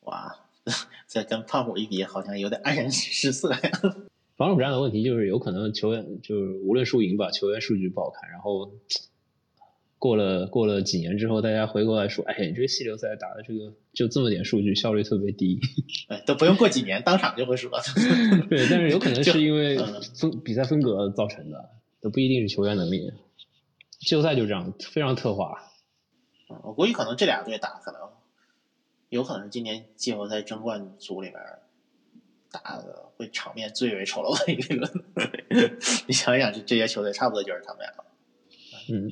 [0.02, 0.36] 哇，
[1.10, 3.60] 这跟胖虎一比，好像有点黯然失色呀。
[4.38, 8.72] 防守战的问题就是有可能球员就是无论输赢吧，球员数据不好看，然后
[10.02, 15.60] 过了过了几年之后，大家回过来说，哎，你这个系列赛打的这个就这么点数据，效率特别低。
[16.10, 17.70] 哎，都不用过几年，当场就会说。
[18.50, 19.78] 对，但是有可能 是因为
[20.18, 21.70] 风比赛风格造成的，
[22.02, 23.14] 都不一定是球员能力。
[24.00, 25.72] 季后赛就这样，非常特化。
[26.64, 28.02] 我估计可能这俩队打，可能
[29.10, 31.38] 有可能是今年季后赛争冠组里面
[32.52, 34.92] 打的会场面最为丑陋的一个。
[36.10, 37.94] 你想想，这这些球队差不多就是他们俩。
[38.90, 39.08] 嗯，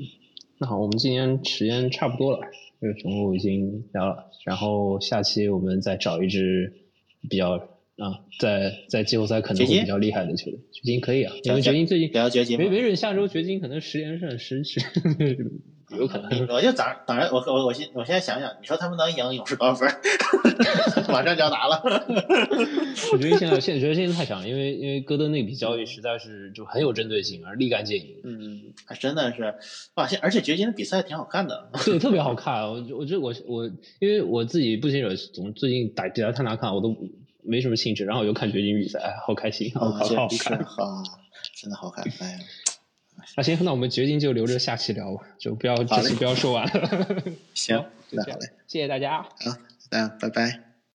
[0.61, 2.41] 那好，我们今天时间差不多了，
[2.81, 6.73] 这个宠物已经聊了，然后下期我们再找一只
[7.29, 7.57] 比较
[7.99, 10.59] 啊，在在季后赛可能会比较厉害的球队。
[10.71, 14.79] 掘金可以啊，因为掘金最近聊掘金，没没准下周掘金可能十连胜十十。
[15.97, 19.89] 有可能， 我就早早上，我我我现我现在想想，你说他们能赢勇士多少分？
[21.09, 21.81] 马上就要打了。
[23.11, 28.17] 我觉得现在现在觉得现在太强，因为因为戈登那笔交易实在是就很有针对性，而立竿见影。
[28.23, 29.55] 嗯，还真的是
[29.95, 30.05] 哇！
[30.07, 32.61] 现而且掘金的比赛挺好看的，对，特别好看。
[32.61, 33.65] 我我觉得我我
[33.99, 36.95] 因为我自己步行者总最近打比赛太难看，我都
[37.49, 40.07] 没什么兴致，然后我又看掘金比赛，哎，好开心，好好
[40.39, 41.03] 看，啊，
[41.55, 42.39] 真的好看，哎呀。
[43.35, 47.23] 那行，那我们掘金就留着下期聊吧，就不要这期不要说完了。
[47.53, 49.21] 行，那好嘞，谢谢大家。
[49.21, 49.29] 好，
[49.91, 50.68] 那拜拜。